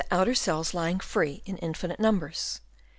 [0.09, 2.61] outer cells lying free in in finite numbers.